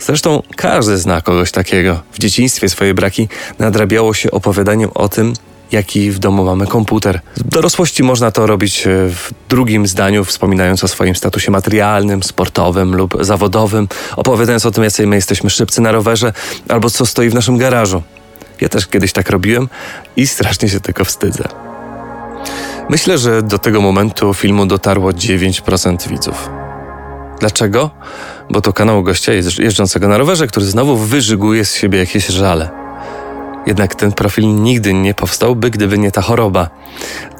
Zresztą 0.00 0.42
każdy 0.56 0.98
zna 0.98 1.20
kogoś 1.20 1.50
takiego. 1.50 2.02
W 2.12 2.18
dzieciństwie 2.18 2.68
swoje 2.68 2.94
braki 2.94 3.28
nadrabiało 3.58 4.14
się 4.14 4.30
opowiadaniem 4.30 4.90
o 4.94 5.08
tym, 5.08 5.34
jaki 5.72 6.10
w 6.10 6.18
domu 6.18 6.44
mamy 6.44 6.66
komputer. 6.66 7.20
W 7.36 7.48
dorosłości 7.48 8.02
można 8.02 8.30
to 8.30 8.46
robić 8.46 8.86
e, 8.86 8.90
w 9.08 9.30
drugim 9.48 9.86
zdaniu, 9.86 10.24
wspominając 10.24 10.84
o 10.84 10.88
swoim 10.88 11.14
statusie 11.14 11.50
materialnym, 11.50 12.22
sportowym 12.22 12.96
lub 12.96 13.16
zawodowym, 13.20 13.88
opowiadając 14.16 14.66
o 14.66 14.70
tym, 14.70 14.84
jacy 14.84 15.06
my 15.06 15.16
jesteśmy 15.16 15.50
szybcy 15.50 15.80
na 15.80 15.92
rowerze 15.92 16.32
albo 16.68 16.90
co 16.90 17.06
stoi 17.06 17.28
w 17.28 17.34
naszym 17.34 17.58
garażu. 17.58 18.02
Ja 18.60 18.68
też 18.68 18.86
kiedyś 18.86 19.12
tak 19.12 19.30
robiłem 19.30 19.68
i 20.16 20.26
strasznie 20.26 20.68
się 20.68 20.80
tego 20.80 21.04
wstydzę. 21.04 21.44
Myślę, 22.90 23.18
że 23.18 23.42
do 23.42 23.58
tego 23.58 23.80
momentu 23.80 24.34
filmu 24.34 24.66
dotarło 24.66 25.10
9% 25.10 26.08
widzów. 26.08 26.50
Dlaczego? 27.40 27.90
Bo 28.50 28.60
to 28.60 28.72
kanał 28.72 29.02
gościa 29.02 29.32
jeżdżącego 29.58 30.08
na 30.08 30.18
rowerze, 30.18 30.46
który 30.46 30.66
znowu 30.66 30.96
wyżyguje 30.96 31.64
z 31.64 31.74
siebie 31.74 31.98
jakieś 31.98 32.26
żale. 32.26 32.85
Jednak 33.66 33.94
ten 33.94 34.12
profil 34.12 34.54
nigdy 34.54 34.94
nie 34.94 35.14
powstałby, 35.14 35.70
gdyby 35.70 35.98
nie 35.98 36.10
ta 36.10 36.20
choroba. 36.20 36.70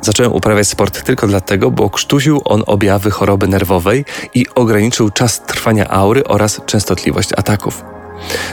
Zacząłem 0.03 0.33
uprawiać 0.33 0.69
sport 0.69 1.03
tylko 1.05 1.27
dlatego, 1.27 1.71
bo 1.71 1.91
krztusił 1.91 2.41
on 2.45 2.63
objawy 2.67 3.11
choroby 3.11 3.49
nerwowej 3.49 4.05
i 4.35 4.47
ograniczył 4.55 5.11
czas 5.11 5.43
trwania 5.43 5.89
aury 5.89 6.25
oraz 6.25 6.61
częstotliwość 6.67 7.33
ataków. 7.37 7.85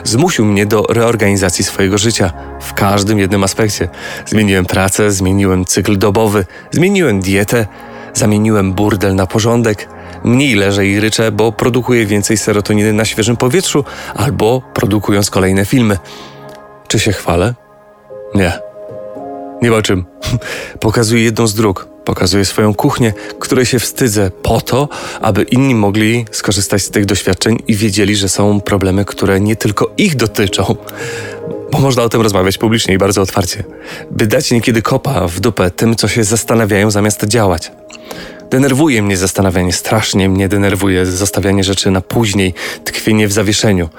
Zmusił 0.04 0.46
mnie 0.46 0.66
do 0.66 0.84
reorganizacji 0.90 1.66
swojego 1.66 1.98
życia 1.98 2.34
w 2.62 2.74
każdym 2.74 3.20
jednym 3.20 3.44
aspekcie. 3.44 3.90
Zmieniłem 4.26 4.66
pracę, 4.66 5.12
zmieniłem 5.12 5.66
cykl 5.66 5.98
dobowy, 5.98 6.46
zmieniłem 6.72 7.20
dietę, 7.20 7.68
zamieniłem 8.14 8.74
burdel 8.74 9.16
na 9.16 9.28
porządek. 9.28 9.90
Mniej 10.24 10.56
leżę 10.56 10.86
i 10.88 11.00
ryczę, 11.00 11.32
bo 11.32 11.52
produkuję 11.52 12.06
więcej 12.06 12.38
serotoniny 12.38 12.94
na 12.94 13.06
świeżym 13.06 13.38
powietrzu 13.38 13.86
albo 14.16 14.62
produkując 14.74 15.30
kolejne 15.30 15.66
filmy. 15.66 15.98
Czy 16.88 17.00
się 17.00 17.12
chwalę? 17.12 17.63
Nie. 18.36 18.60
Nie 19.62 19.72
ma 19.72 19.82
czym. 19.82 20.06
Pokazuję 20.80 21.24
jedną 21.24 21.48
z 21.48 21.54
dróg. 21.54 21.88
Pokazuję 22.06 22.46
swoją 22.46 22.74
kuchnię, 22.74 23.14
której 23.40 23.66
się 23.66 23.80
wstydzę 23.80 24.32
po 24.44 24.62
to, 24.62 24.90
aby 25.22 25.44
inni 25.44 25.76
mogli 25.76 26.26
skorzystać 26.32 26.84
z 26.84 26.90
tych 26.90 27.06
doświadczeń 27.06 27.60
i 27.68 27.76
wiedzieli, 27.76 28.16
że 28.16 28.30
są 28.30 28.62
problemy, 28.62 29.06
które 29.06 29.40
nie 29.40 29.56
tylko 29.56 29.92
ich 29.98 30.16
dotyczą. 30.16 30.76
Bo 31.72 31.80
można 31.80 32.04
o 32.04 32.10
tym 32.10 32.22
rozmawiać 32.22 32.58
publicznie 32.58 32.94
i 32.94 32.98
bardzo 32.98 33.22
otwarcie. 33.22 33.64
By 34.12 34.28
dać 34.28 34.52
niekiedy 34.52 34.82
kopa 34.82 35.28
w 35.28 35.40
dupę 35.40 35.72
tym, 35.72 35.96
co 35.96 36.08
się 36.08 36.24
zastanawiają 36.24 36.92
zamiast 36.92 37.24
działać. 37.26 37.72
Denerwuje 38.50 39.02
mnie 39.02 39.18
zastanawianie, 39.18 39.74
strasznie 39.74 40.30
mnie 40.30 40.50
denerwuje 40.50 41.06
zostawianie 41.06 41.64
rzeczy 41.64 41.92
na 41.92 42.02
później, 42.02 42.54
tkwienie 42.84 43.28
w 43.28 43.32
zawieszeniu. 43.32 43.90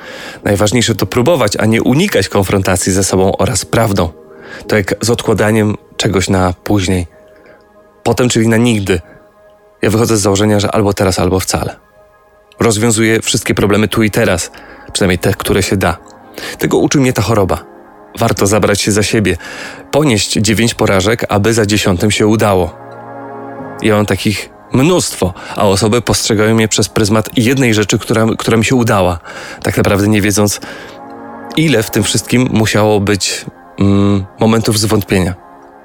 Najważniejsze 0.44 0.94
to 0.94 1.06
próbować, 1.06 1.56
a 1.56 1.66
nie 1.66 1.82
unikać 1.82 2.28
konfrontacji 2.28 2.92
ze 2.92 3.04
sobą 3.04 3.36
oraz 3.36 3.64
prawdą. 3.64 4.23
To 4.68 4.76
jak 4.76 4.94
z 5.00 5.10
odkładaniem 5.10 5.74
czegoś 5.96 6.28
na 6.28 6.52
później. 6.52 7.06
Potem, 8.02 8.28
czyli 8.28 8.48
na 8.48 8.56
nigdy. 8.56 9.00
Ja 9.82 9.90
wychodzę 9.90 10.16
z 10.16 10.20
założenia, 10.20 10.60
że 10.60 10.74
albo 10.74 10.92
teraz, 10.92 11.18
albo 11.18 11.40
wcale. 11.40 11.76
Rozwiązuję 12.60 13.20
wszystkie 13.22 13.54
problemy 13.54 13.88
tu 13.88 14.02
i 14.02 14.10
teraz, 14.10 14.50
przynajmniej 14.92 15.18
te, 15.18 15.34
które 15.34 15.62
się 15.62 15.76
da. 15.76 15.96
Tego 16.58 16.78
uczy 16.78 16.98
mnie 16.98 17.12
ta 17.12 17.22
choroba. 17.22 17.64
Warto 18.18 18.46
zabrać 18.46 18.80
się 18.80 18.92
za 18.92 19.02
siebie, 19.02 19.36
ponieść 19.90 20.32
dziewięć 20.32 20.74
porażek, 20.74 21.24
aby 21.28 21.54
za 21.54 21.66
dziesiątym 21.66 22.10
się 22.10 22.26
udało. 22.26 22.76
Ja 23.82 23.96
mam 23.96 24.06
takich 24.06 24.50
mnóstwo, 24.72 25.34
a 25.56 25.66
osoby 25.68 26.02
postrzegają 26.02 26.54
mnie 26.54 26.68
przez 26.68 26.88
pryzmat 26.88 27.30
jednej 27.36 27.74
rzeczy, 27.74 27.98
która, 27.98 28.26
która 28.38 28.56
mi 28.56 28.64
się 28.64 28.76
udała, 28.76 29.18
tak 29.62 29.76
naprawdę 29.76 30.08
nie 30.08 30.22
wiedząc, 30.22 30.60
ile 31.56 31.82
w 31.82 31.90
tym 31.90 32.02
wszystkim 32.02 32.48
musiało 32.52 33.00
być 33.00 33.44
mm, 33.78 34.24
momentów 34.40 34.78
zwątpienia. 34.78 35.34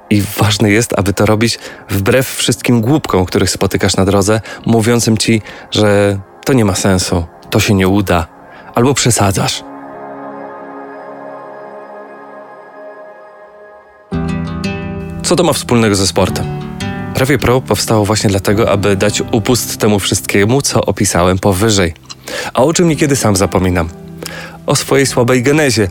I 0.10 0.22
ważne 0.22 0.69
jest, 0.69 1.00
aby 1.00 1.13
to 1.13 1.25
robić 1.25 1.60
wbrew 1.89 2.36
wszystkim 2.36 2.81
głupkom, 2.81 3.25
których 3.25 3.50
spotykasz 3.50 3.98
na 3.98 4.05
drodze, 4.05 4.41
mówiącym 4.65 5.17
ci, 5.17 5.41
że 5.72 6.19
to 6.46 6.53
nie 6.53 6.65
ma 6.65 6.75
sensu, 6.75 7.25
to 7.50 7.60
się 7.60 7.74
nie 7.74 7.88
uda, 7.88 8.27
albo 8.75 8.93
przesadzasz. 8.93 9.63
Co 15.24 15.36
to 15.36 15.43
ma 15.43 15.53
wspólnego 15.53 15.96
ze 15.96 16.08
sportem? 16.08 16.46
Prawie 17.13 17.38
Pro 17.38 17.62
powstało 17.62 18.05
właśnie 18.05 18.29
dlatego, 18.29 18.72
aby 18.72 18.96
dać 18.96 19.22
upust 19.31 19.77
temu 19.77 20.00
wszystkiemu, 20.00 20.62
co 20.62 20.86
opisałem 20.86 21.39
powyżej. 21.39 21.93
A 22.53 22.63
o 22.63 22.74
czym 22.74 22.88
niekiedy 22.88 23.15
sam 23.15 23.36
zapominam? 23.36 23.89
O 24.65 24.75
swojej 24.75 25.06
słabej 25.06 25.43
genezie. 25.43 25.88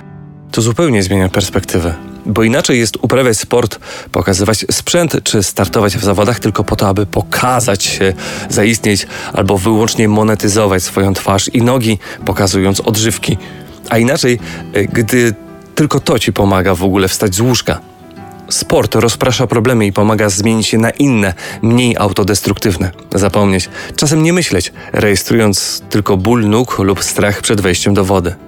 To 0.52 0.62
zupełnie 0.62 1.02
zmienia 1.02 1.28
perspektywę. 1.28 1.94
Bo 2.26 2.42
inaczej 2.42 2.78
jest 2.78 2.96
uprawiać 3.02 3.38
sport, 3.38 3.78
pokazywać 4.12 4.66
sprzęt 4.70 5.16
czy 5.24 5.42
startować 5.42 5.96
w 5.96 6.04
zawodach 6.04 6.40
tylko 6.40 6.64
po 6.64 6.76
to, 6.76 6.88
aby 6.88 7.06
pokazać 7.06 7.84
się, 7.84 8.12
zaistnieć 8.48 9.06
albo 9.32 9.58
wyłącznie 9.58 10.08
monetyzować 10.08 10.82
swoją 10.82 11.14
twarz 11.14 11.48
i 11.48 11.62
nogi, 11.62 11.98
pokazując 12.24 12.80
odżywki. 12.80 13.36
A 13.90 13.98
inaczej, 13.98 14.38
e, 14.72 14.84
gdy 14.84 15.34
tylko 15.74 16.00
to 16.00 16.18
ci 16.18 16.32
pomaga 16.32 16.74
w 16.74 16.84
ogóle 16.84 17.08
wstać 17.08 17.34
z 17.34 17.40
łóżka. 17.40 17.80
Sport 18.48 18.94
rozprasza 18.94 19.46
problemy 19.46 19.86
i 19.86 19.92
pomaga 19.92 20.28
zmienić 20.28 20.72
je 20.72 20.78
na 20.78 20.90
inne, 20.90 21.34
mniej 21.62 21.96
autodestruktywne. 21.96 22.90
Zapomnieć, 23.14 23.68
czasem 23.96 24.22
nie 24.22 24.32
myśleć, 24.32 24.72
rejestrując 24.92 25.82
tylko 25.90 26.16
ból 26.16 26.48
nóg 26.48 26.78
lub 26.78 27.04
strach 27.04 27.40
przed 27.40 27.60
wejściem 27.60 27.94
do 27.94 28.04
wody. 28.04 28.47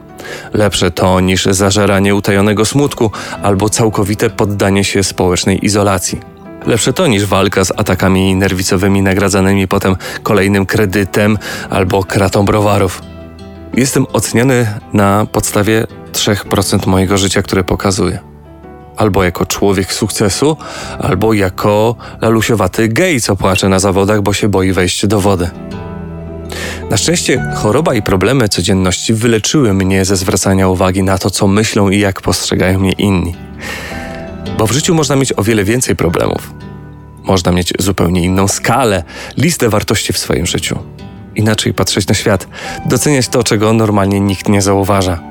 Lepsze 0.53 0.91
to 0.91 1.21
niż 1.21 1.45
zażeranie 1.45 2.15
utajonego 2.15 2.65
smutku 2.65 3.11
albo 3.43 3.69
całkowite 3.69 4.31
poddanie 4.31 4.85
się 4.85 5.05
społecznej 5.05 5.65
izolacji. 5.65 6.21
Lepsze 6.67 6.93
to 6.93 7.07
niż 7.07 7.27
walka 7.27 7.65
z 7.65 7.73
atakami 7.77 8.35
nerwicowymi 8.35 9.03
nagradzanymi 9.03 9.69
potem 9.69 9.97
kolejnym 10.23 10.67
kredytem 10.67 11.39
albo 11.71 12.05
kratą 12.05 12.45
browarów. 12.45 13.03
Jestem 13.75 14.07
oceniany 14.13 14.67
na 14.93 15.27
podstawie 15.33 15.87
3% 16.13 16.87
mojego 16.87 17.19
życia, 17.19 17.43
które 17.43 17.65
pokazuję 17.65 18.31
albo 18.97 19.25
jako 19.25 19.47
człowiek 19.47 19.93
sukcesu, 19.93 20.57
albo 20.99 21.33
jako 21.33 21.97
lalusiowaty 22.21 22.89
gej, 22.89 23.21
co 23.21 23.37
płacze 23.37 23.69
na 23.69 23.79
zawodach, 23.79 24.23
bo 24.23 24.33
się 24.33 24.49
boi 24.49 24.73
wejść 24.73 25.07
do 25.07 25.21
wody. 25.21 25.51
Na 26.91 26.97
szczęście 26.97 27.45
choroba 27.57 27.95
i 27.95 28.03
problemy 28.03 28.49
codzienności 28.49 29.15
wyleczyły 29.15 29.75
mnie 29.75 30.05
ze 30.05 30.17
zwracania 30.17 30.69
uwagi 30.69 31.03
na 31.03 31.19
to, 31.19 31.31
co 31.31 31.49
myślą 31.49 31.91
i 31.91 31.99
jak 31.99 32.21
postrzegają 32.21 32.79
mnie 32.79 32.93
inni. 32.93 33.35
Bo 34.59 34.67
w 34.67 34.73
życiu 34.73 34.95
można 34.95 35.17
mieć 35.17 35.33
o 35.37 35.43
wiele 35.43 35.65
więcej 35.65 35.97
problemów. 35.97 36.55
Można 37.23 37.53
mieć 37.53 37.73
zupełnie 37.79 38.25
inną 38.25 38.49
skalę, 38.49 39.05
listę 39.37 39.69
wartości 39.69 40.13
w 40.13 40.19
swoim 40.19 40.47
życiu. 40.47 40.79
Inaczej 41.35 41.75
patrzeć 41.75 42.07
na 42.07 42.15
świat, 42.15 42.49
doceniać 42.87 43.29
to, 43.29 43.43
czego 43.43 43.73
normalnie 43.73 44.21
nikt 44.21 44.49
nie 44.49 44.63
zauważa 44.63 45.31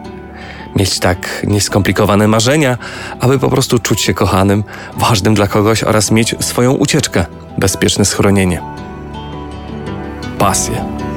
mieć 0.75 0.99
tak 0.99 1.45
nieskomplikowane 1.47 2.27
marzenia, 2.27 2.77
aby 3.19 3.39
po 3.39 3.49
prostu 3.49 3.79
czuć 3.79 4.01
się 4.01 4.13
kochanym, 4.13 4.63
ważnym 4.97 5.33
dla 5.33 5.47
kogoś 5.47 5.83
oraz 5.83 6.11
mieć 6.11 6.35
swoją 6.39 6.71
ucieczkę, 6.71 7.25
bezpieczne 7.57 8.05
schronienie. 8.05 8.61
Pasję. 10.37 11.08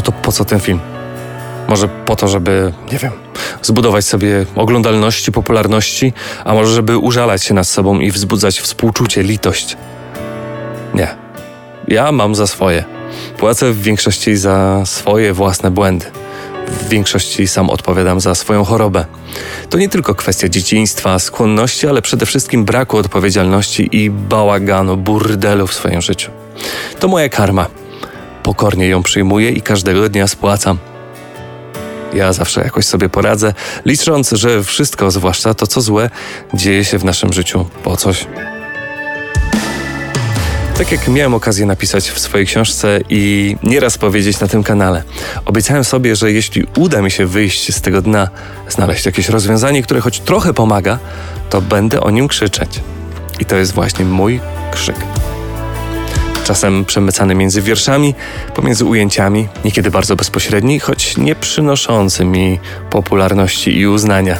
No 0.00 0.04
to 0.04 0.12
po 0.12 0.32
co 0.32 0.44
ten 0.44 0.60
film? 0.60 0.80
Może 1.68 1.88
po 1.88 2.16
to, 2.16 2.28
żeby, 2.28 2.72
nie 2.92 2.98
wiem, 2.98 3.12
zbudować 3.62 4.04
sobie 4.04 4.46
oglądalności, 4.56 5.32
popularności, 5.32 6.12
a 6.44 6.54
może 6.54 6.74
żeby 6.74 6.98
użalać 6.98 7.44
się 7.44 7.54
nad 7.54 7.68
sobą 7.68 8.00
i 8.00 8.10
wzbudzać 8.10 8.60
współczucie, 8.60 9.22
litość. 9.22 9.76
Nie. 10.94 11.08
Ja 11.88 12.12
mam 12.12 12.34
za 12.34 12.46
swoje. 12.46 12.84
Płacę 13.38 13.72
w 13.72 13.82
większości 13.82 14.36
za 14.36 14.82
swoje 14.86 15.32
własne 15.32 15.70
błędy. 15.70 16.06
W 16.66 16.88
większości 16.88 17.48
sam 17.48 17.70
odpowiadam 17.70 18.20
za 18.20 18.34
swoją 18.34 18.64
chorobę. 18.64 19.04
To 19.70 19.78
nie 19.78 19.88
tylko 19.88 20.14
kwestia 20.14 20.48
dzieciństwa, 20.48 21.18
skłonności, 21.18 21.86
ale 21.86 22.02
przede 22.02 22.26
wszystkim 22.26 22.64
braku 22.64 22.96
odpowiedzialności 22.96 23.88
i 23.92 24.10
bałaganu, 24.10 24.96
burdelu 24.96 25.66
w 25.66 25.74
swoim 25.74 26.00
życiu. 26.00 26.30
To 27.00 27.08
moja 27.08 27.28
karma. 27.28 27.79
Pokornie 28.50 28.88
ją 28.88 29.02
przyjmuję 29.02 29.50
i 29.50 29.62
każdego 29.62 30.08
dnia 30.08 30.26
spłacam. 30.28 30.78
Ja 32.14 32.32
zawsze 32.32 32.60
jakoś 32.60 32.86
sobie 32.86 33.08
poradzę, 33.08 33.54
licząc, 33.84 34.30
że 34.30 34.64
wszystko, 34.64 35.10
zwłaszcza 35.10 35.54
to 35.54 35.66
co 35.66 35.80
złe, 35.80 36.10
dzieje 36.54 36.84
się 36.84 36.98
w 36.98 37.04
naszym 37.04 37.32
życiu 37.32 37.66
po 37.82 37.96
coś. 37.96 38.26
Tak 40.78 40.92
jak 40.92 41.08
miałem 41.08 41.34
okazję 41.34 41.66
napisać 41.66 42.10
w 42.10 42.18
swojej 42.18 42.46
książce 42.46 43.00
i 43.08 43.56
nieraz 43.62 43.98
powiedzieć 43.98 44.40
na 44.40 44.48
tym 44.48 44.62
kanale, 44.62 45.02
obiecałem 45.44 45.84
sobie, 45.84 46.16
że 46.16 46.32
jeśli 46.32 46.66
uda 46.76 47.02
mi 47.02 47.10
się 47.10 47.26
wyjść 47.26 47.74
z 47.74 47.80
tego 47.80 48.02
dna, 48.02 48.28
znaleźć 48.68 49.06
jakieś 49.06 49.28
rozwiązanie, 49.28 49.82
które 49.82 50.00
choć 50.00 50.20
trochę 50.20 50.54
pomaga, 50.54 50.98
to 51.50 51.60
będę 51.60 52.00
o 52.00 52.10
nim 52.10 52.28
krzyczeć. 52.28 52.80
I 53.40 53.44
to 53.44 53.56
jest 53.56 53.72
właśnie 53.72 54.04
mój 54.04 54.40
krzyk. 54.72 55.19
Czasem 56.50 56.84
przemycany 56.84 57.34
między 57.34 57.62
wierszami, 57.62 58.14
pomiędzy 58.54 58.84
ujęciami, 58.84 59.48
niekiedy 59.64 59.90
bardzo 59.90 60.16
bezpośredni, 60.16 60.80
choć 60.80 61.16
nie 61.16 61.34
przynoszący 61.34 62.24
mi 62.24 62.58
popularności 62.90 63.78
i 63.78 63.86
uznania. 63.86 64.36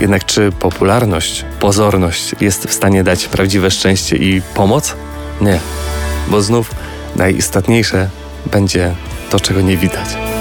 Jednak 0.00 0.24
czy 0.24 0.52
popularność, 0.52 1.44
pozorność 1.60 2.34
jest 2.40 2.66
w 2.66 2.72
stanie 2.72 3.04
dać 3.04 3.28
prawdziwe 3.28 3.70
szczęście 3.70 4.16
i 4.16 4.42
pomoc? 4.54 4.96
Nie, 5.40 5.60
bo 6.28 6.42
znów 6.42 6.70
najistotniejsze 7.16 8.10
będzie 8.52 8.94
to, 9.30 9.40
czego 9.40 9.60
nie 9.60 9.76
widać. 9.76 10.35